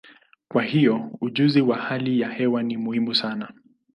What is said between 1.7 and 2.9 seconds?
hali ya hewa ni